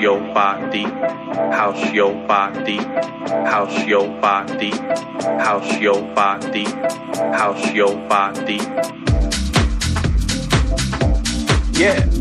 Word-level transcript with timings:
your 0.00 0.18
body, 0.32 0.84
house 1.52 1.92
your 1.92 2.14
body, 2.26 2.76
house 2.76 3.86
your 3.86 4.08
body, 4.20 4.70
house 4.70 5.78
your 5.78 6.00
body, 6.14 6.64
house 6.64 7.72
your 7.72 7.94
body. 8.08 8.60
Yeah. 11.78 12.19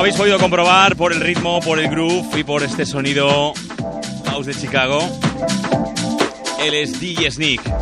Habéis 0.00 0.16
podido 0.16 0.38
comprobar 0.38 0.96
por 0.96 1.12
el 1.12 1.20
ritmo, 1.20 1.60
por 1.60 1.78
el 1.78 1.88
groove 1.90 2.40
y 2.40 2.42
por 2.42 2.62
este 2.62 2.86
sonido 2.86 3.52
house 4.24 4.46
de 4.46 4.54
Chicago, 4.54 5.00
él 6.64 6.72
es 6.72 6.98
DJ 6.98 7.30
Sneak. 7.30 7.79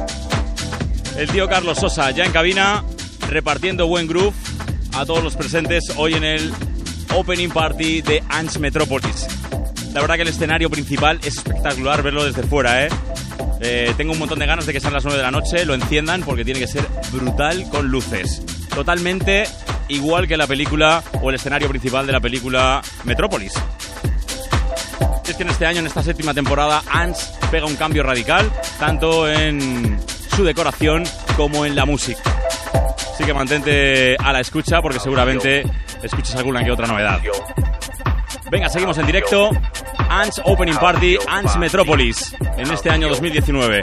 El 1.18 1.28
tío 1.30 1.48
Carlos 1.48 1.78
Sosa 1.78 2.12
ya 2.12 2.24
en 2.24 2.30
cabina, 2.30 2.84
repartiendo 3.28 3.88
buen 3.88 4.06
groove 4.06 4.36
a 4.94 5.04
todos 5.04 5.24
los 5.24 5.34
presentes 5.34 5.92
hoy 5.96 6.14
en 6.14 6.22
el 6.22 6.52
Opening 7.12 7.48
Party 7.48 8.02
de 8.02 8.22
Ants 8.28 8.60
Metropolis. 8.60 9.26
La 9.92 10.00
verdad 10.00 10.14
que 10.14 10.22
el 10.22 10.28
escenario 10.28 10.70
principal 10.70 11.18
es 11.24 11.38
espectacular 11.38 12.04
verlo 12.04 12.24
desde 12.24 12.44
fuera, 12.44 12.86
¿eh? 12.86 12.88
¿eh? 13.60 13.92
tengo 13.96 14.12
un 14.12 14.20
montón 14.20 14.38
de 14.38 14.46
ganas 14.46 14.64
de 14.64 14.72
que 14.72 14.78
sean 14.78 14.92
las 14.92 15.02
9 15.02 15.18
de 15.18 15.24
la 15.24 15.32
noche, 15.32 15.66
lo 15.66 15.74
enciendan 15.74 16.22
porque 16.22 16.44
tiene 16.44 16.60
que 16.60 16.68
ser 16.68 16.86
brutal 17.10 17.68
con 17.68 17.88
luces. 17.88 18.40
Totalmente 18.72 19.48
igual 19.88 20.28
que 20.28 20.36
la 20.36 20.46
película 20.46 21.02
o 21.20 21.30
el 21.30 21.34
escenario 21.34 21.68
principal 21.68 22.06
de 22.06 22.12
la 22.12 22.20
película 22.20 22.80
Metrópolis. 23.02 23.54
Es 25.26 25.34
que 25.34 25.42
en 25.42 25.48
este 25.48 25.66
año, 25.66 25.80
en 25.80 25.86
esta 25.88 26.04
séptima 26.04 26.32
temporada, 26.32 26.80
Ants 26.88 27.32
pega 27.50 27.66
un 27.66 27.74
cambio 27.74 28.04
radical, 28.04 28.48
tanto 28.78 29.28
en 29.28 29.97
su 30.38 30.44
decoración 30.44 31.02
como 31.36 31.66
en 31.66 31.74
la 31.74 31.84
música. 31.84 32.22
Así 33.12 33.24
que 33.24 33.34
mantente 33.34 34.14
a 34.22 34.32
la 34.32 34.38
escucha 34.38 34.80
porque 34.80 35.00
seguramente 35.00 35.64
escuches 36.00 36.36
alguna 36.36 36.62
que 36.62 36.70
otra 36.70 36.86
novedad. 36.86 37.20
Venga, 38.48 38.68
seguimos 38.68 38.96
en 38.98 39.06
directo. 39.06 39.50
Ants 40.08 40.40
Opening 40.44 40.76
Party, 40.76 41.18
Ants 41.26 41.56
Metropolis, 41.56 42.36
en 42.56 42.70
este 42.70 42.88
año 42.88 43.08
2019. 43.08 43.82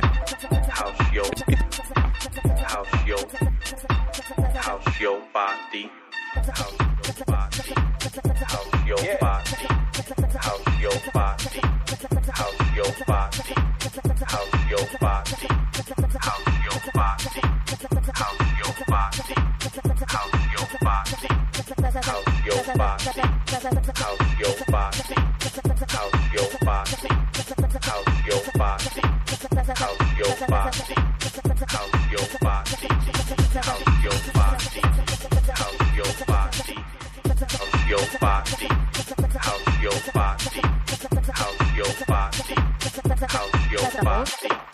Music. 44.25 44.64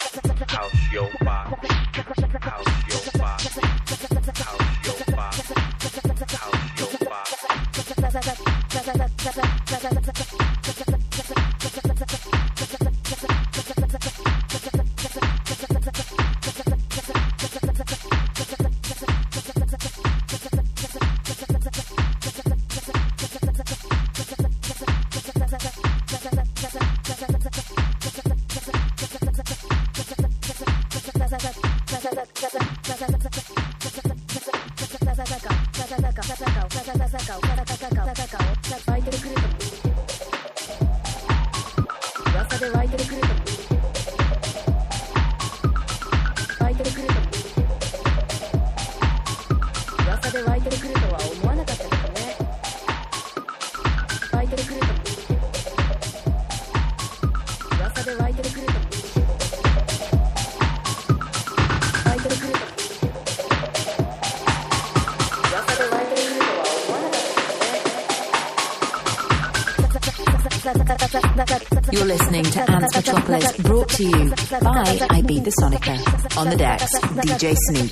Dance 72.92 73.08
Metropolis 73.08 73.58
brought 73.58 73.90
to 73.90 74.04
you 74.04 74.30
by 74.62 75.00
IB 75.12 75.40
the 75.40 75.52
Sonica. 75.62 76.38
On 76.38 76.50
the 76.50 76.58
decks, 76.58 77.00
DJ 77.00 77.56
Sneak. 77.56 77.92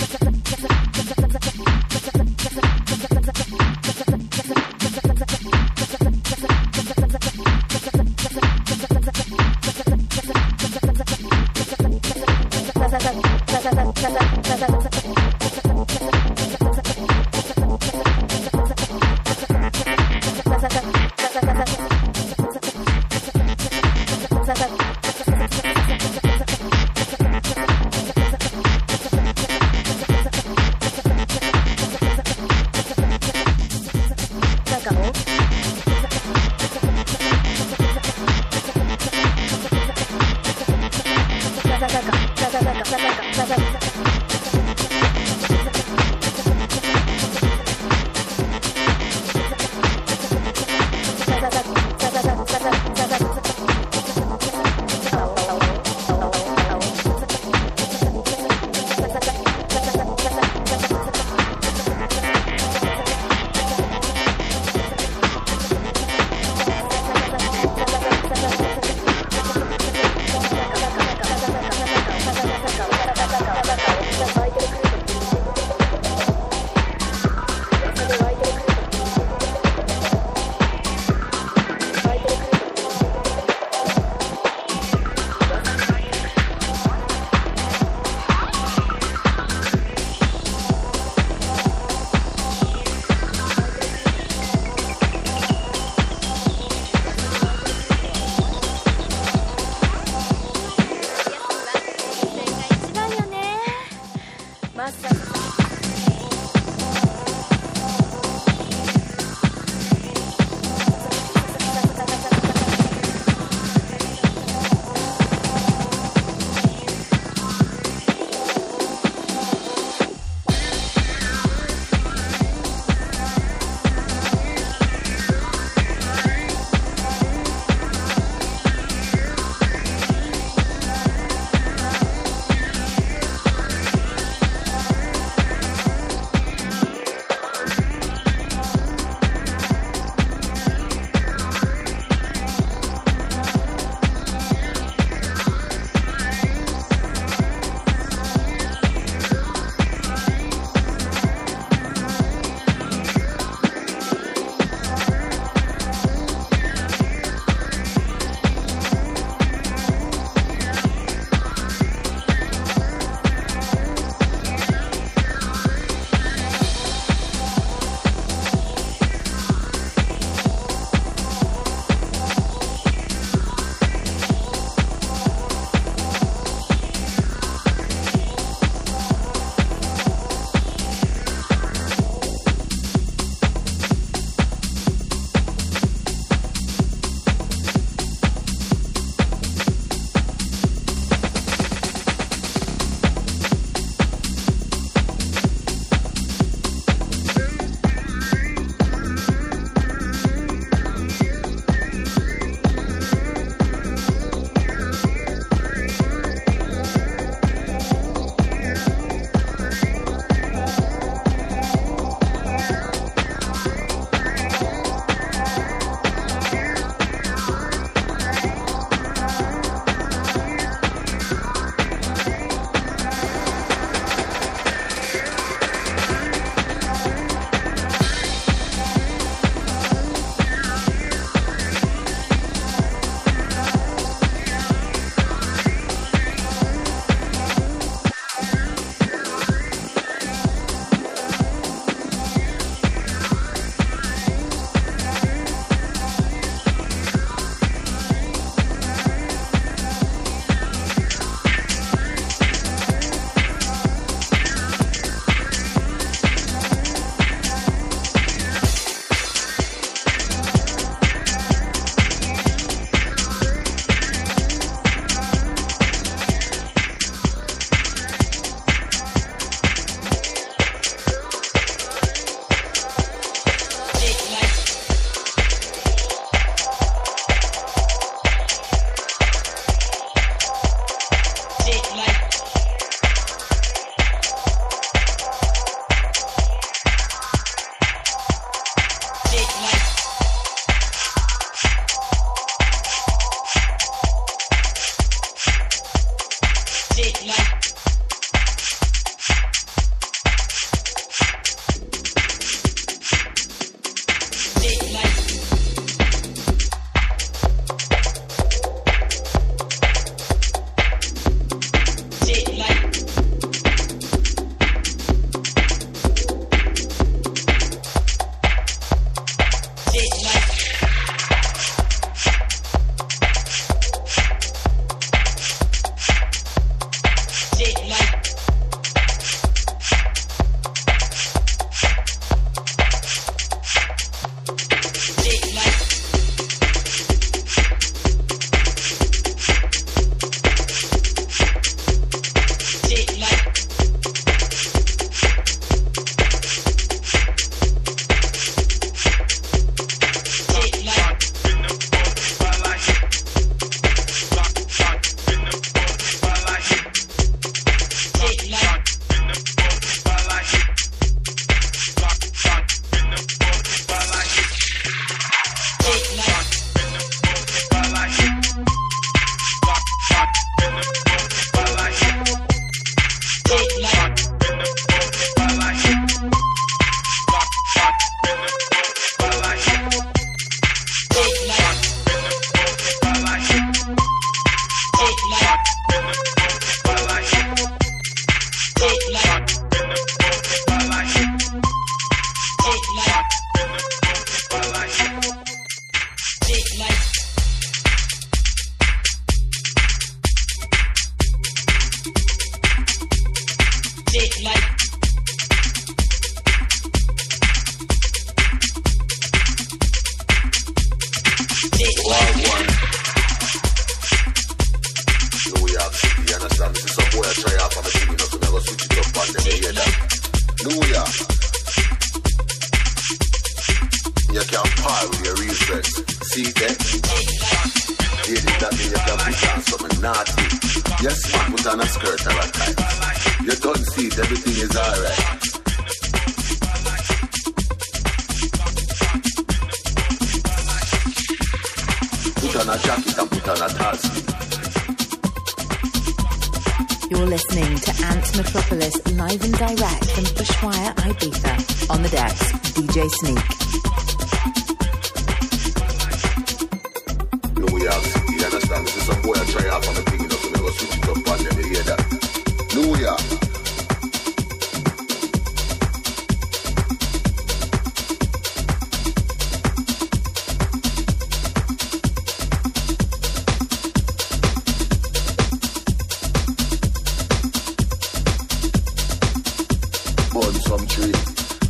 country 480.81 481.11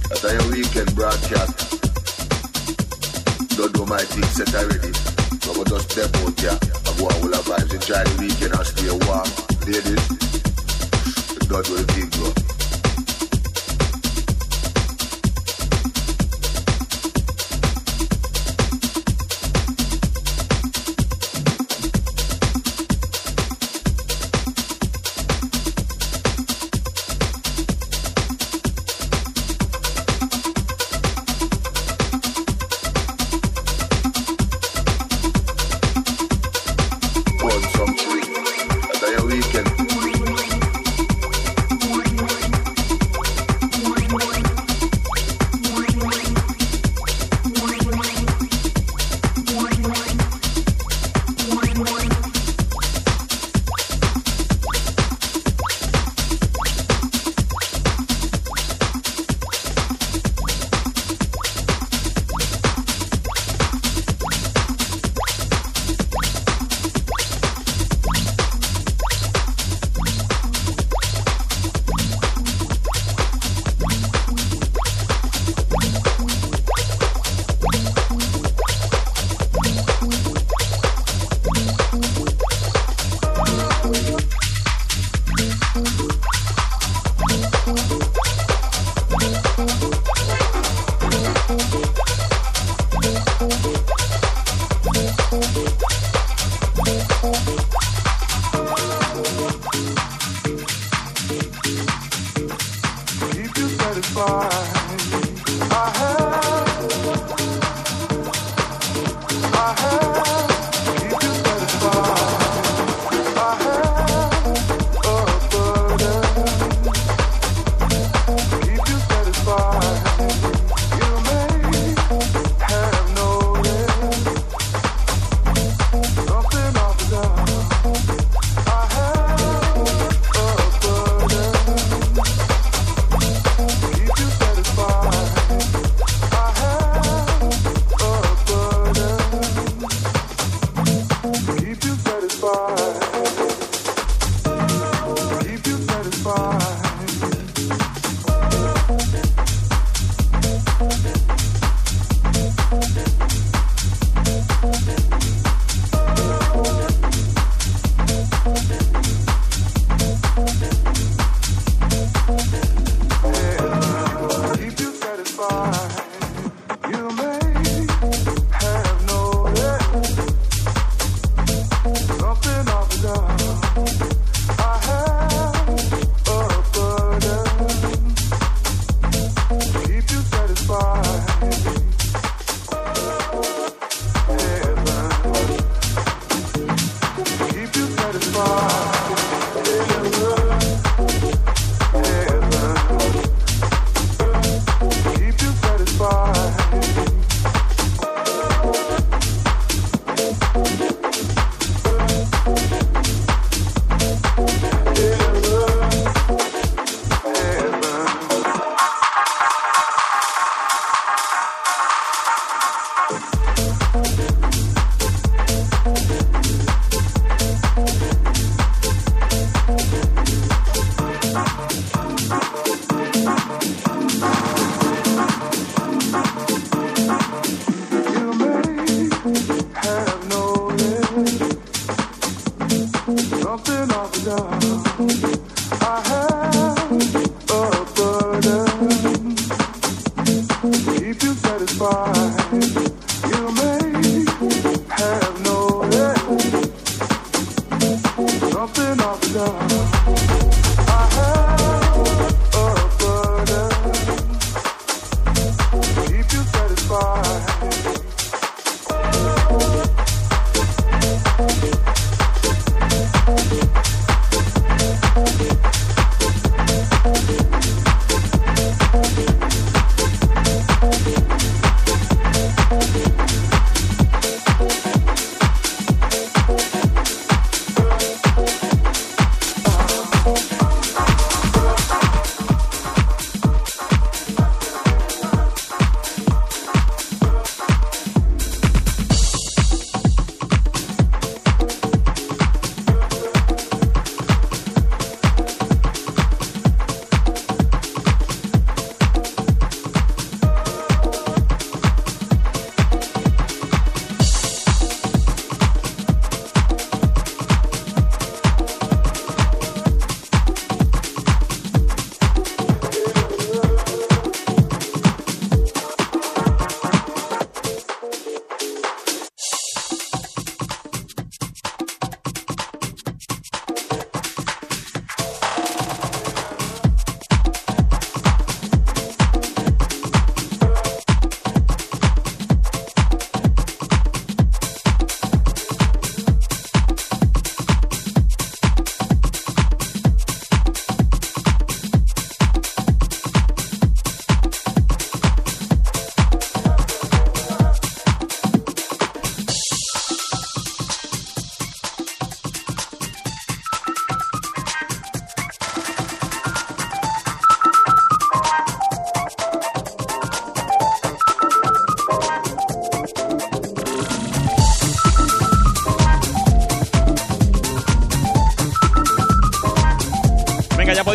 that 0.07 0.23
I 0.23 0.39
weekend 0.51 0.95
broadcast. 0.95 1.51
Don't 3.57 3.73
do 3.73 3.85
my 3.85 3.99
thing 3.99 4.23
set 4.23 4.55
already. 4.55 4.93
So 5.43 5.51
I 5.51 5.63
just 5.67 5.91
step 5.91 6.15
out 6.15 6.39
here. 6.39 6.55
I 6.55 6.91
go 6.97 7.03
all 7.11 7.27
the 7.27 7.41
vibes 7.43 7.71
and 7.73 7.81
try 7.83 8.03
the 8.03 8.15
weekend 8.21 8.53
and 8.55 8.67
stay 8.67 8.91
warm. 9.03 9.27
Ladies, 9.67 10.05
God 11.47 11.67
will 11.67 11.85
big 11.91 12.11
up. 12.25 12.50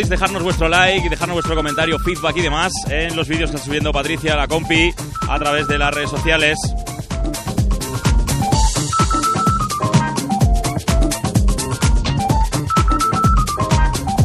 Dejarnos 0.09 0.43
vuestro 0.43 0.69
like 0.69 1.07
y 1.07 1.09
dejarnos 1.09 1.35
vuestro 1.35 1.55
comentario, 1.55 1.99
feedback 1.99 2.37
y 2.37 2.43
demás 2.43 2.73
en 2.89 3.17
los 3.17 3.29
vídeos 3.29 3.51
que 3.51 3.57
está 3.57 3.67
subiendo 3.67 3.93
Patricia, 3.93 4.37
la 4.37 4.47
compi, 4.47 4.93
a 5.29 5.39
través 5.39 5.67
de 5.69 5.79
las 5.79 5.95
redes 5.95 6.11
sociales. 6.11 6.59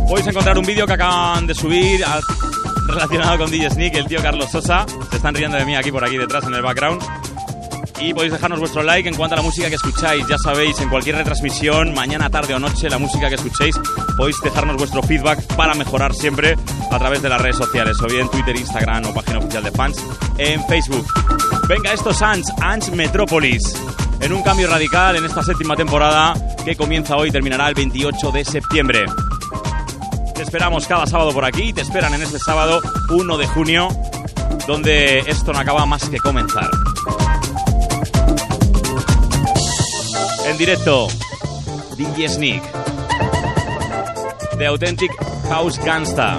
Podéis 0.08 0.28
encontrar 0.28 0.58
un 0.58 0.66
vídeo 0.66 0.86
que 0.86 0.94
acaban 0.94 1.48
de 1.48 1.56
subir 1.56 2.04
relacionado 2.88 3.38
con 3.38 3.50
DJ 3.50 3.70
Sneak, 3.70 3.96
el 3.96 4.06
tío 4.08 4.22
Carlos 4.22 4.52
Sosa. 4.52 4.86
Se 5.10 5.18
están 5.18 5.34
riendo 5.34 5.58
de 5.58 5.66
mí 5.66 5.76
aquí 5.76 5.92
por 5.92 6.04
aquí 6.04 6.18
detrás 6.18 6.44
en 6.44 6.54
el 6.54 6.62
background 6.62 7.02
y 8.02 8.14
podéis 8.14 8.34
dejarnos 8.34 8.60
vuestro 8.60 8.82
like 8.82 9.08
en 9.08 9.16
cuanto 9.16 9.36
a 9.36 9.38
la 9.38 9.44
música 9.44 9.70
que 9.70 9.76
escucháis. 9.76 10.26
Ya 10.28 10.38
sabéis, 10.38 10.80
en 10.80 10.90
cualquier 10.90 11.16
retransmisión, 11.18 11.94
mañana, 11.94 12.30
tarde 12.30 12.54
o 12.54 12.60
noche, 12.60 12.90
la 12.90 12.98
música 12.98 13.30
que 13.30 13.36
escuchéis, 13.36 13.76
podéis 14.22 14.40
dejarnos 14.40 14.78
vuestro 14.78 15.02
feedback 15.02 15.42
para 15.56 15.74
mejorar 15.74 16.14
siempre 16.14 16.56
a 16.92 17.00
través 17.00 17.24
de 17.24 17.30
las 17.30 17.42
redes 17.42 17.56
sociales, 17.56 17.98
o 18.04 18.06
bien 18.06 18.30
Twitter, 18.30 18.56
Instagram 18.56 19.08
o 19.08 19.14
página 19.16 19.40
oficial 19.40 19.64
de 19.64 19.72
fans 19.72 19.98
en 20.38 20.64
Facebook. 20.68 21.08
Venga, 21.68 21.92
esto 21.92 22.12
es 22.12 22.22
Ants, 22.22 22.54
Ants 22.62 22.92
Metropolis, 22.92 23.64
en 24.20 24.32
un 24.32 24.44
cambio 24.44 24.68
radical 24.68 25.16
en 25.16 25.26
esta 25.26 25.42
séptima 25.42 25.76
temporada 25.76 26.36
que 26.64 26.76
comienza 26.76 27.16
hoy 27.16 27.30
y 27.30 27.32
terminará 27.32 27.68
el 27.68 27.74
28 27.74 28.32
de 28.32 28.46
septiembre. 28.46 29.06
Te 30.36 30.44
esperamos 30.44 30.86
cada 30.86 31.08
sábado 31.08 31.32
por 31.32 31.44
aquí, 31.44 31.74
te 31.74 31.82
esperan 31.82 32.14
en 32.14 32.22
este 32.22 32.38
sábado 32.38 32.80
1 33.10 33.38
de 33.40 33.48
junio, 33.48 33.88
donde 34.68 35.22
esto 35.22 35.52
no 35.52 35.58
acaba 35.58 35.88
más 35.88 36.08
que 36.10 36.20
comenzar. 36.20 36.70
En 40.46 40.58
directo, 40.60 41.08
DJ 41.98 42.30
Sneak. 42.30 42.71
The 44.62 44.68
Authentic 44.68 45.10
House 45.50 45.80
Gangsta. 45.80 46.38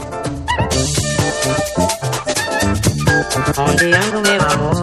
Olvidando 3.56 4.20
mi 4.20 4.38
voz. 4.38 4.78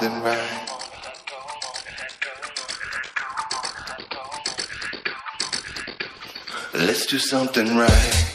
something 0.00 0.22
right. 0.22 0.68
Let's 6.72 7.04
do 7.06 7.18
something 7.18 7.76
right. 7.76 8.29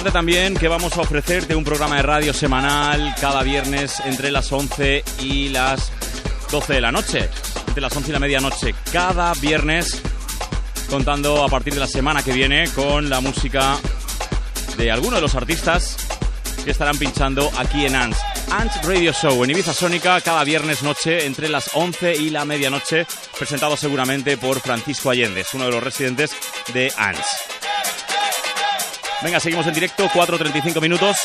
También 0.00 0.54
que 0.54 0.68
vamos 0.68 0.96
a 0.96 1.02
ofrecerte 1.02 1.54
un 1.54 1.64
programa 1.64 1.96
de 1.96 2.02
radio 2.02 2.32
semanal 2.32 3.14
cada 3.20 3.42
viernes 3.42 4.00
entre 4.06 4.30
las 4.30 4.50
11 4.50 5.04
y 5.20 5.50
las 5.50 5.92
12 6.50 6.72
de 6.72 6.80
la 6.80 6.90
noche. 6.90 7.28
Entre 7.66 7.82
las 7.82 7.94
11 7.94 8.08
y 8.08 8.12
la 8.12 8.18
medianoche. 8.18 8.74
Cada 8.90 9.34
viernes 9.34 10.00
contando 10.88 11.44
a 11.44 11.48
partir 11.48 11.74
de 11.74 11.80
la 11.80 11.86
semana 11.86 12.22
que 12.22 12.32
viene 12.32 12.70
con 12.74 13.10
la 13.10 13.20
música 13.20 13.76
de 14.78 14.90
algunos 14.90 15.16
de 15.16 15.20
los 15.20 15.34
artistas 15.34 15.98
que 16.64 16.70
estarán 16.70 16.96
pinchando 16.96 17.50
aquí 17.58 17.84
en 17.84 17.94
ANS. 17.94 18.16
Ant 18.50 18.72
Radio 18.84 19.12
Show 19.12 19.44
en 19.44 19.50
Ibiza 19.50 19.74
Sónica 19.74 20.22
cada 20.22 20.42
viernes 20.42 20.82
noche 20.82 21.26
entre 21.26 21.50
las 21.50 21.68
11 21.74 22.16
y 22.16 22.30
la 22.30 22.46
medianoche, 22.46 23.06
presentado 23.38 23.76
seguramente 23.76 24.38
por 24.38 24.58
Francisco 24.60 25.10
Allende, 25.10 25.44
uno 25.52 25.66
de 25.66 25.70
los 25.70 25.82
residentes 25.82 26.34
de 26.72 26.90
Ants. 26.96 27.41
Venga, 29.22 29.38
seguimos 29.38 29.66
en 29.68 29.74
directo, 29.74 30.08
4.35 30.08 30.80
minutos 30.80 31.16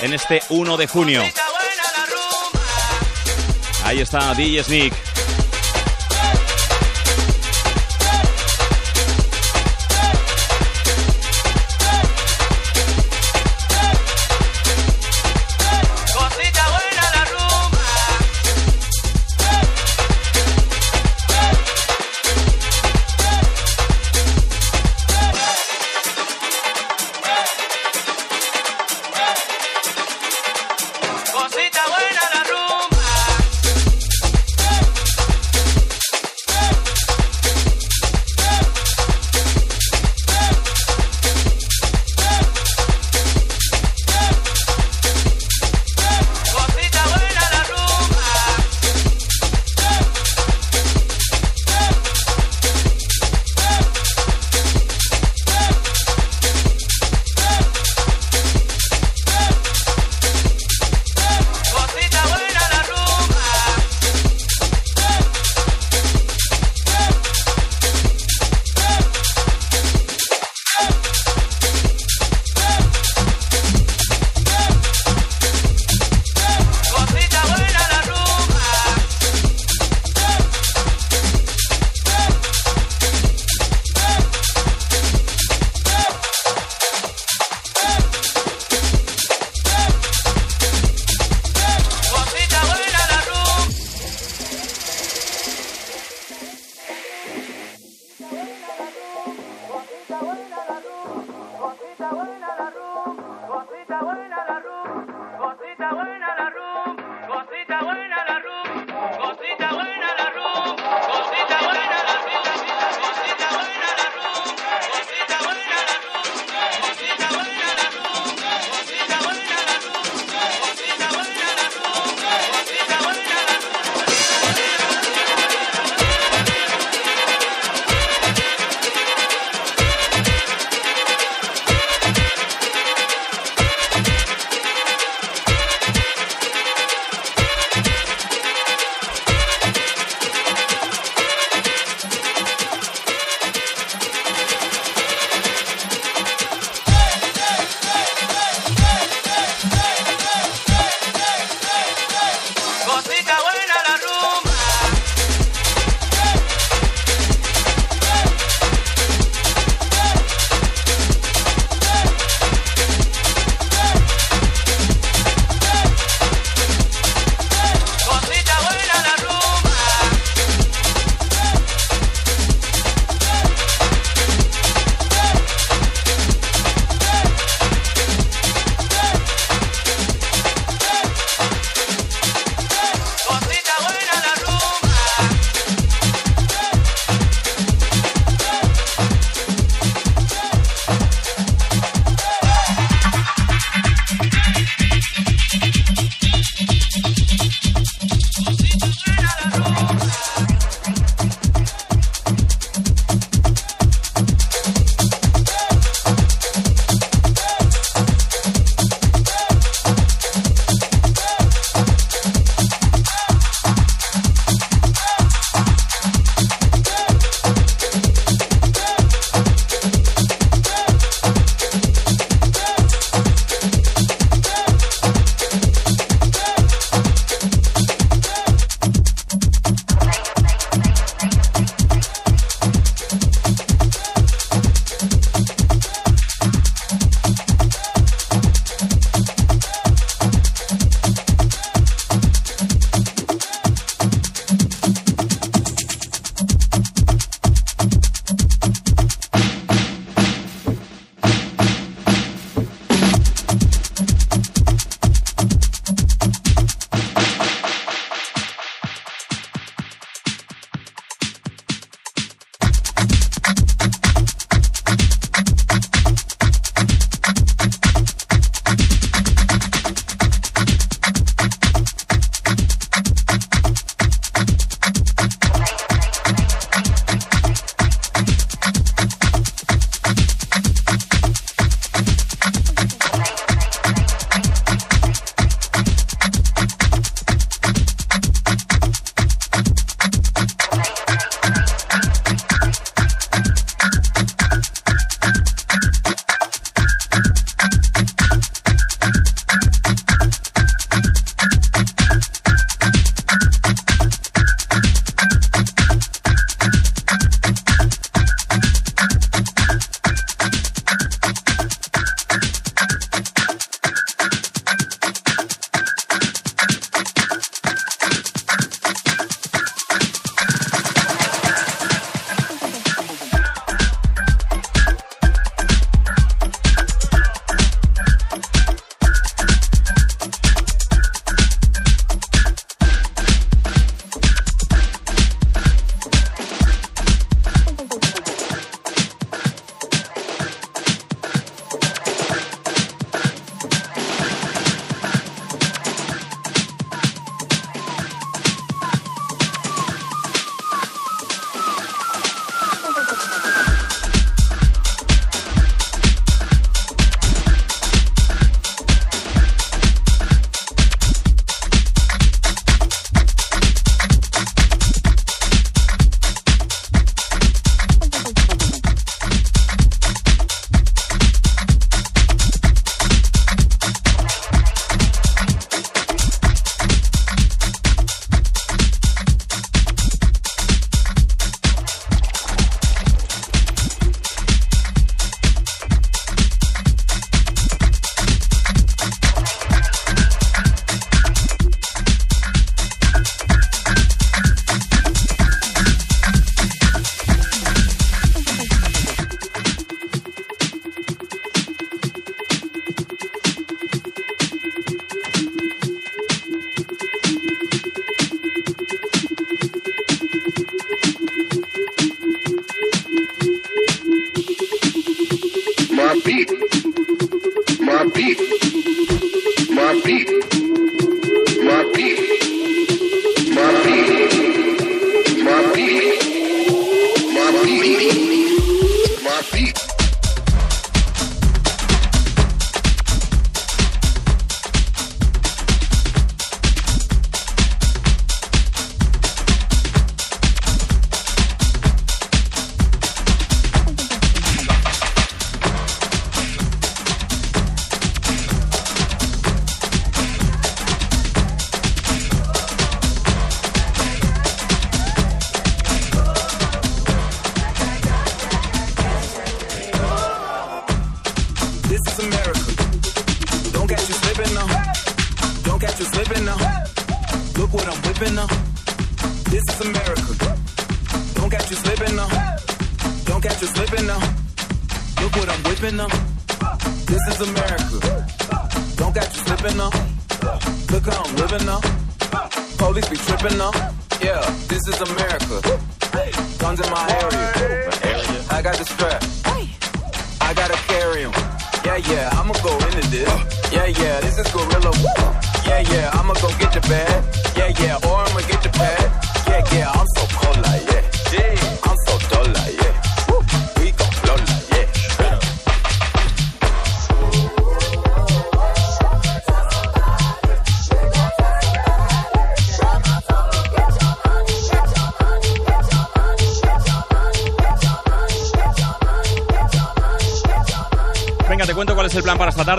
en 0.00 0.14
este 0.14 0.40
1 0.48 0.76
de 0.78 0.86
junio. 0.86 1.22
Ahí 3.84 4.00
está 4.00 4.32
DJ 4.32 4.64
Sneak. 4.64 5.03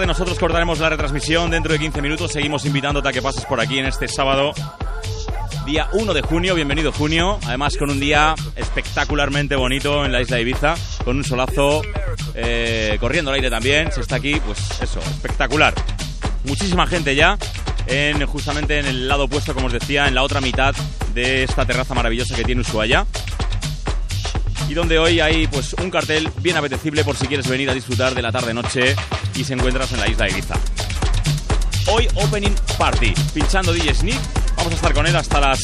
Nosotros 0.07 0.39
cortaremos 0.39 0.80
la 0.80 0.89
retransmisión 0.89 1.51
dentro 1.51 1.72
de 1.72 1.78
15 1.78 2.01
minutos. 2.01 2.32
Seguimos 2.32 2.66
invitándote 2.66 3.09
a 3.09 3.11
que 3.11 3.22
pases 3.22 3.45
por 3.45 3.61
aquí 3.61 3.78
en 3.78 3.86
este 3.86 4.07
sábado, 4.07 4.53
día 5.68 5.88
1 5.93 6.13
de 6.13 6.22
junio. 6.22 6.55
Bienvenido 6.55 6.91
junio. 6.91 7.38
Además 7.45 7.78
con 7.78 7.91
un 7.91 7.99
día 7.99 8.34
espectacularmente 8.55 9.55
bonito 9.55 10.03
en 10.03 10.11
la 10.11 10.20
isla 10.20 10.38
de 10.38 10.41
Ibiza, 10.41 10.74
con 11.03 11.18
un 11.18 11.24
solazo 11.24 11.84
eh, 12.34 12.97
corriendo 12.99 13.30
el 13.30 13.36
aire 13.36 13.51
también. 13.51 13.91
Se 13.91 14.01
está 14.01 14.16
aquí, 14.16 14.41
pues 14.43 14.82
eso, 14.82 14.99
espectacular. 14.99 15.76
Muchísima 16.45 16.88
gente 16.88 17.16
ya, 17.16 17.38
en, 17.86 18.26
justamente 18.26 18.80
en 18.80 18.88
el 18.88 19.07
lado 19.07 19.26
opuesto, 19.26 19.53
como 19.53 19.68
os 19.68 19.74
decía, 19.74 20.07
en 20.07 20.16
la 20.16 20.24
otra 20.24 20.41
mitad 20.41 20.74
de 21.13 21.43
esta 21.43 21.66
terraza 21.66 21.93
maravillosa 21.93 22.36
que 22.36 22.43
tiene 22.43 22.61
Ushuaia 22.61 23.05
y 24.68 24.74
donde 24.74 24.97
hoy 24.99 25.20
hay 25.20 25.47
pues 25.47 25.74
un 25.74 25.89
cartel 25.89 26.30
bien 26.41 26.57
apetecible 26.57 27.03
por 27.03 27.16
si 27.16 27.28
quieres 27.28 27.47
venir 27.47 27.70
a 27.70 27.74
disfrutar 27.74 28.16
de 28.16 28.22
la 28.22 28.32
tarde-noche 28.32 28.95
y 29.36 29.43
se 29.43 29.53
encuentras 29.53 29.91
en 29.91 29.99
la 29.99 30.07
isla 30.07 30.26
de 30.26 30.32
Ibiza. 30.32 30.55
Hoy 31.88 32.07
Opening 32.16 32.55
Party, 32.78 33.13
pinchando 33.34 33.72
DJ 33.74 33.93
Sneak. 33.93 34.20
Vamos 34.57 34.74
a 34.74 34.76
estar 34.76 34.93
con 34.93 35.05
él 35.05 35.16
hasta 35.16 35.39
las 35.39 35.59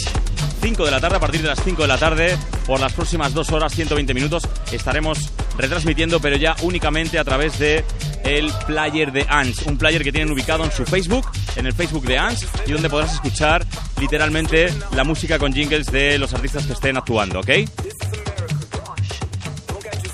5 0.61 0.85
de 0.85 0.91
la 0.91 0.99
tarde, 0.99 1.15
a 1.15 1.19
partir 1.19 1.41
de 1.41 1.47
las 1.47 1.63
5 1.63 1.81
de 1.81 1.87
la 1.87 1.97
tarde, 1.97 2.37
por 2.67 2.79
las 2.79 2.93
próximas 2.93 3.33
2 3.33 3.51
horas, 3.51 3.73
120 3.73 4.13
minutos, 4.13 4.43
estaremos 4.71 5.31
retransmitiendo, 5.57 6.19
pero 6.19 6.35
ya 6.37 6.55
únicamente 6.61 7.17
a 7.17 7.23
través 7.23 7.57
de 7.57 7.83
el 8.23 8.51
player 8.67 9.11
de 9.11 9.25
ANS, 9.27 9.63
un 9.65 9.77
player 9.77 10.03
que 10.03 10.11
tienen 10.11 10.31
ubicado 10.31 10.63
en 10.63 10.71
su 10.71 10.85
Facebook, 10.85 11.25
en 11.55 11.65
el 11.65 11.73
Facebook 11.73 12.05
de 12.05 12.19
ANS, 12.19 12.45
y 12.67 12.71
donde 12.73 12.89
podrás 12.89 13.13
escuchar 13.13 13.65
literalmente 13.99 14.71
la 14.95 15.03
música 15.03 15.39
con 15.39 15.51
jingles 15.51 15.87
de 15.87 16.19
los 16.19 16.31
artistas 16.33 16.67
que 16.67 16.73
estén 16.73 16.95
actuando, 16.95 17.39
¿ok? 17.39 17.49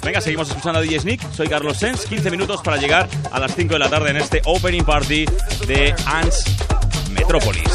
Venga, 0.08 0.22
seguimos 0.22 0.47
escuchando 0.47 0.80
a 0.80 0.82
DJ 0.82 1.01
Sneak. 1.01 1.34
Soy 1.34 1.49
Carlos 1.49 1.76
Sens. 1.76 2.05
15 2.05 2.32
minutos 2.32 2.62
para 2.64 2.78
llegar 2.78 3.10
a 3.30 3.39
las 3.41 3.53
5 3.53 3.74
de 3.74 3.80
la 3.80 3.89
tarde 3.89 4.12
en 4.12 4.16
este 4.16 4.41
opening 4.45 4.84
party 4.84 5.26
de 5.68 5.93
Ants 6.05 6.45
Metropolis. 7.12 7.68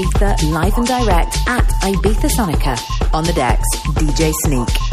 Ibiza 0.00 0.50
live 0.50 0.78
and 0.78 0.86
direct 0.86 1.36
at 1.46 1.66
Ibiza 1.82 2.30
Sonica. 2.30 2.74
On 3.12 3.22
the 3.22 3.34
decks, 3.34 3.68
DJ 3.96 4.32
Sneak. 4.44 4.89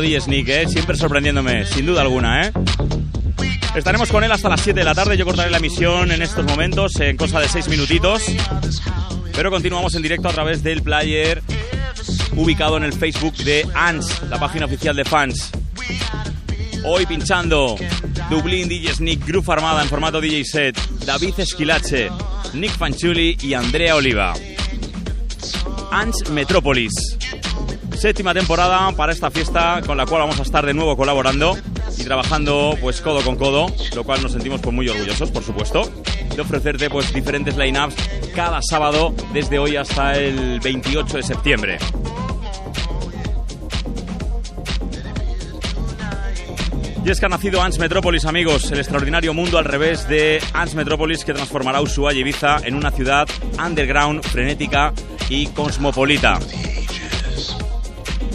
DJ 0.00 0.20
Sneak, 0.20 0.48
¿eh? 0.48 0.68
siempre 0.68 0.96
sorprendiéndome, 0.96 1.66
sin 1.66 1.86
duda 1.86 2.02
alguna. 2.02 2.46
¿eh? 2.46 2.52
Estaremos 3.74 4.10
con 4.10 4.24
él 4.24 4.32
hasta 4.32 4.48
las 4.48 4.60
7 4.60 4.80
de 4.80 4.84
la 4.84 4.94
tarde. 4.94 5.16
Yo 5.16 5.24
cortaré 5.24 5.50
la 5.50 5.58
emisión 5.58 6.10
en 6.10 6.22
estos 6.22 6.44
momentos, 6.44 6.98
en 7.00 7.16
cosa 7.16 7.40
de 7.40 7.48
6 7.48 7.68
minutitos. 7.68 8.22
Pero 9.32 9.50
continuamos 9.50 9.94
en 9.94 10.02
directo 10.02 10.28
a 10.28 10.32
través 10.32 10.62
del 10.62 10.82
player 10.82 11.42
ubicado 12.36 12.76
en 12.76 12.84
el 12.84 12.92
Facebook 12.92 13.36
de 13.36 13.66
ANS, 13.74 14.22
la 14.28 14.38
página 14.38 14.66
oficial 14.66 14.96
de 14.96 15.04
fans. 15.04 15.50
Hoy 16.84 17.06
pinchando 17.06 17.76
Dublín 18.30 18.68
DJ 18.68 18.94
Sneak, 18.94 19.26
Groove 19.26 19.52
Armada 19.52 19.82
en 19.82 19.88
formato 19.88 20.20
DJ 20.20 20.44
set, 20.44 20.78
David 21.04 21.34
Esquilache, 21.38 22.10
Nick 22.54 22.76
Fanchuli 22.76 23.36
y 23.42 23.54
Andrea 23.54 23.96
Oliva. 23.96 24.34
ANS 25.90 26.30
Metrópolis. 26.30 27.07
Séptima 27.98 28.32
temporada 28.32 28.92
para 28.92 29.10
esta 29.10 29.28
fiesta 29.28 29.80
con 29.84 29.96
la 29.96 30.06
cual 30.06 30.20
vamos 30.20 30.38
a 30.38 30.42
estar 30.42 30.64
de 30.64 30.72
nuevo 30.72 30.96
colaborando 30.96 31.58
y 31.96 32.04
trabajando 32.04 32.76
pues 32.80 33.00
codo 33.00 33.22
con 33.22 33.34
codo, 33.34 33.66
lo 33.96 34.04
cual 34.04 34.22
nos 34.22 34.30
sentimos 34.30 34.60
pues 34.60 34.72
muy 34.72 34.88
orgullosos, 34.88 35.32
por 35.32 35.42
supuesto, 35.42 35.82
de 36.32 36.40
ofrecerte 36.40 36.90
pues 36.90 37.12
diferentes 37.12 37.56
lineups 37.56 37.96
cada 38.36 38.60
sábado 38.62 39.12
desde 39.32 39.58
hoy 39.58 39.74
hasta 39.74 40.16
el 40.16 40.60
28 40.60 41.16
de 41.16 41.22
septiembre. 41.24 41.78
Y 47.04 47.10
es 47.10 47.18
que 47.18 47.26
ha 47.26 47.28
nacido 47.30 47.60
Ans 47.62 47.80
Metropolis, 47.80 48.26
amigos, 48.26 48.70
el 48.70 48.78
extraordinario 48.78 49.34
mundo 49.34 49.58
al 49.58 49.64
revés 49.64 50.06
de 50.08 50.40
Ans 50.52 50.76
Metropolis 50.76 51.24
que 51.24 51.34
transformará 51.34 51.80
Ushuaia 51.80 52.18
y 52.18 52.20
Ibiza 52.20 52.58
en 52.64 52.76
una 52.76 52.92
ciudad 52.92 53.26
underground, 53.58 54.22
frenética 54.22 54.92
y 55.28 55.48
cosmopolita. 55.48 56.38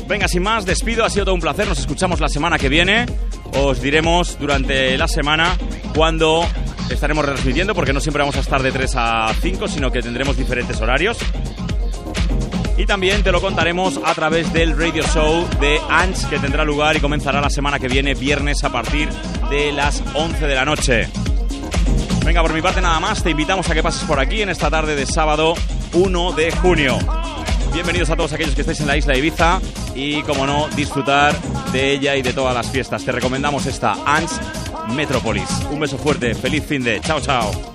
Venga, 0.07 0.27
sin 0.27 0.43
más, 0.43 0.65
despido, 0.65 1.05
ha 1.05 1.09
sido 1.09 1.25
todo 1.25 1.35
un 1.35 1.41
placer, 1.41 1.67
nos 1.67 1.79
escuchamos 1.79 2.19
la 2.19 2.29
semana 2.29 2.57
que 2.57 2.69
viene. 2.69 3.05
Os 3.53 3.81
diremos 3.81 4.37
durante 4.39 4.97
la 4.97 5.07
semana 5.07 5.57
cuando 5.95 6.45
estaremos 6.89 7.25
retransmitiendo, 7.25 7.73
porque 7.73 7.93
no 7.93 7.99
siempre 7.99 8.21
vamos 8.21 8.35
a 8.35 8.41
estar 8.41 8.61
de 8.61 8.71
3 8.71 8.91
a 8.95 9.33
5, 9.41 9.67
sino 9.67 9.91
que 9.91 10.01
tendremos 10.01 10.35
diferentes 10.35 10.79
horarios. 10.81 11.17
Y 12.77 12.85
también 12.85 13.23
te 13.23 13.31
lo 13.31 13.39
contaremos 13.39 13.99
a 14.03 14.13
través 14.13 14.51
del 14.51 14.77
radio 14.77 15.03
show 15.03 15.47
de 15.59 15.79
Ants 15.89 16.25
que 16.25 16.39
tendrá 16.39 16.65
lugar 16.65 16.97
y 16.97 16.99
comenzará 16.99 17.39
la 17.39 17.49
semana 17.49 17.79
que 17.79 17.87
viene, 17.87 18.15
viernes 18.15 18.63
a 18.63 18.71
partir 18.71 19.09
de 19.49 19.71
las 19.71 20.03
11 20.15 20.47
de 20.47 20.55
la 20.55 20.65
noche. 20.65 21.07
Venga, 22.25 22.41
por 22.41 22.53
mi 22.53 22.61
parte 22.61 22.81
nada 22.81 22.99
más, 22.99 23.21
te 23.23 23.29
invitamos 23.29 23.69
a 23.69 23.73
que 23.73 23.83
pases 23.83 24.03
por 24.03 24.19
aquí 24.19 24.41
en 24.41 24.49
esta 24.49 24.69
tarde 24.69 24.95
de 24.95 25.05
sábado 25.05 25.53
1 25.93 26.31
de 26.33 26.51
junio. 26.51 26.97
Bienvenidos 27.73 28.11
a 28.11 28.15
todos 28.15 28.31
aquellos 28.33 28.53
que 28.53 28.61
estáis 28.61 28.79
en 28.81 28.87
la 28.87 28.97
isla 28.97 29.13
de 29.13 29.19
Ibiza 29.19 29.59
y, 29.95 30.21
como 30.21 30.45
no, 30.45 30.67
disfrutar 30.75 31.35
de 31.71 31.91
ella 31.93 32.15
y 32.15 32.21
de 32.21 32.31
todas 32.31 32.53
las 32.53 32.69
fiestas. 32.69 33.03
Te 33.03 33.11
recomendamos 33.11 33.65
esta 33.65 33.97
Ants 34.05 34.39
Metropolis. 34.95 35.49
Un 35.71 35.79
beso 35.79 35.97
fuerte, 35.97 36.35
feliz 36.35 36.63
fin 36.63 36.83
de. 36.83 37.01
Chao, 37.01 37.19
chao. 37.19 37.72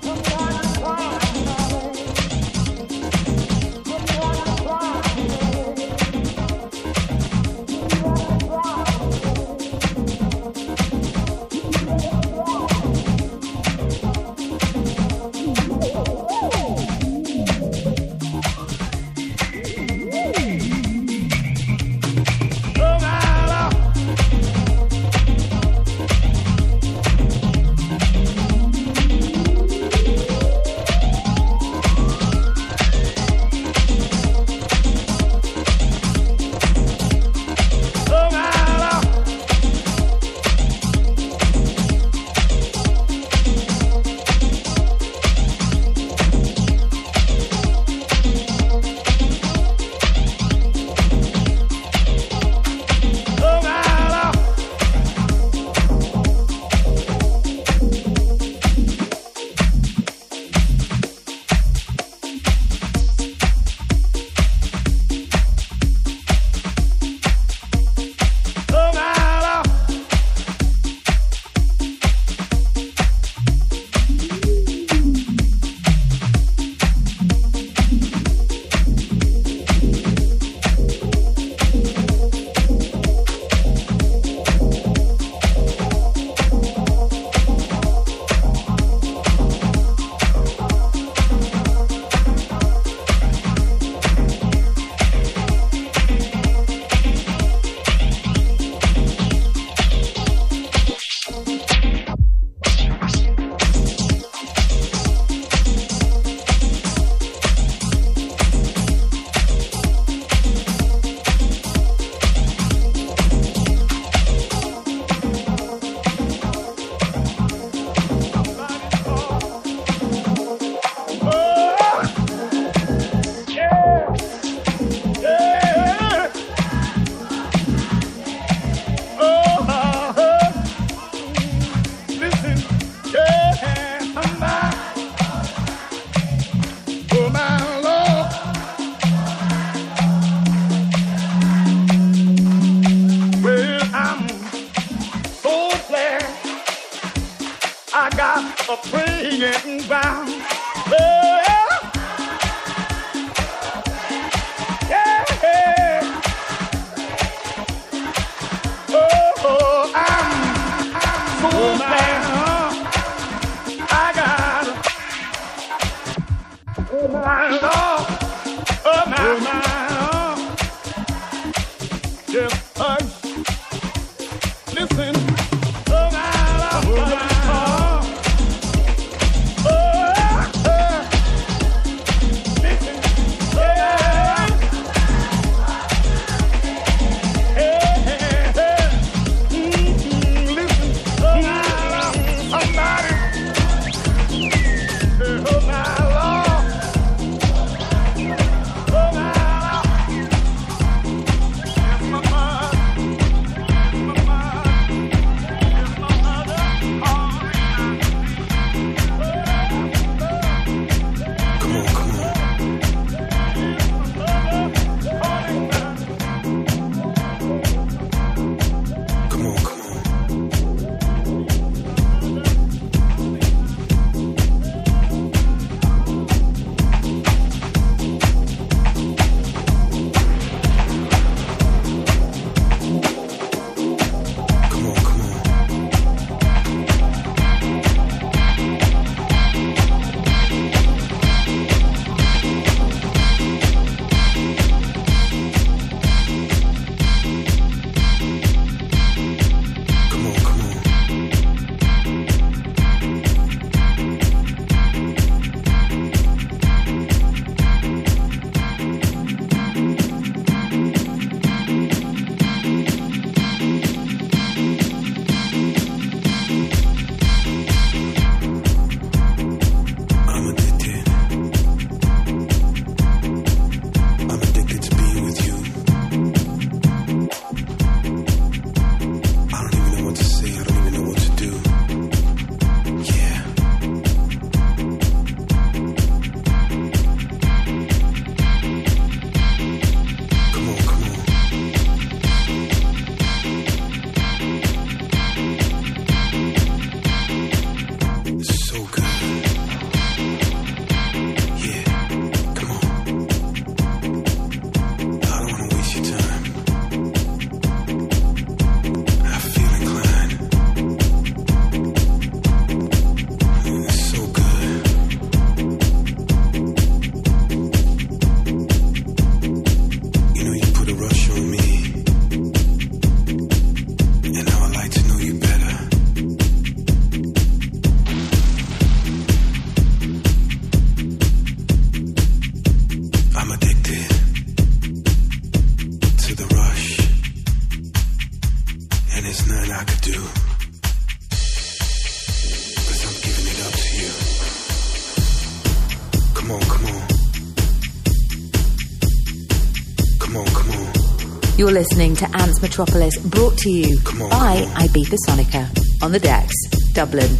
You're 351.59 351.71
listening 351.71 352.15
to 352.15 352.37
Ants 352.37 352.61
Metropolis, 352.61 353.17
brought 353.17 353.57
to 353.57 353.69
you 353.69 353.99
on, 354.05 354.29
by 354.29 354.61
Ibiza 354.77 355.17
Sonica 355.27 355.67
on 356.01 356.13
the 356.13 356.19
decks, 356.19 356.55
Dublin. 356.93 357.37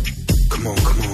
Come 0.49 0.67
on, 0.67 0.75
come 0.75 1.01
on. 1.03 1.08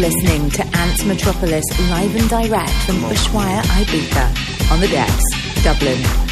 listening 0.00 0.48
to 0.48 0.64
Ants 0.78 1.04
Metropolis 1.04 1.64
live 1.90 2.16
and 2.16 2.28
direct 2.30 2.72
from 2.86 2.96
Bushwire 2.96 3.60
Ibiza 3.60 4.72
on 4.72 4.80
the 4.80 4.88
decks, 4.88 5.62
Dublin. 5.62 6.29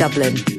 Dublin. 0.00 0.49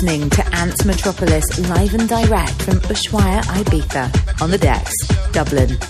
Listening 0.00 0.30
to 0.30 0.54
Ants 0.56 0.84
Metropolis 0.86 1.68
live 1.68 1.92
and 1.92 2.08
direct 2.08 2.62
from 2.62 2.76
Ushuaia, 2.88 3.42
Ibiza. 3.42 4.42
On 4.42 4.50
the 4.50 4.56
decks, 4.56 4.94
Dublin. 5.32 5.89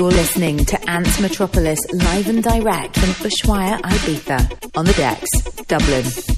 You're 0.00 0.08
listening 0.08 0.64
to 0.64 0.88
Ants 0.88 1.20
Metropolis 1.20 1.78
live 1.92 2.26
and 2.26 2.42
direct 2.42 2.98
from 2.98 3.10
Ushuaia, 3.10 3.78
Ibiza. 3.82 4.78
On 4.78 4.86
the 4.86 4.94
decks, 4.94 5.28
Dublin. 5.66 6.29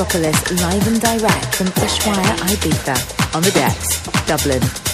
Metropolis 0.00 0.62
live 0.62 0.86
and 0.86 0.98
direct 0.98 1.54
from 1.54 1.66
Ushuaia, 1.66 2.34
Ibiza. 2.48 3.36
On 3.36 3.42
the 3.42 3.50
decks, 3.50 4.00
Dublin. 4.26 4.89